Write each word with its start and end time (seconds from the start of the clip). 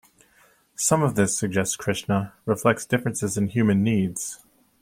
Some 0.77 1.03
of 1.03 1.13
this, 1.13 1.37
suggests 1.37 1.75
Krishna, 1.75 2.33
reflects 2.47 2.87
differences 2.87 3.37
in 3.37 3.49
human 3.49 3.83
needs. 3.83 4.39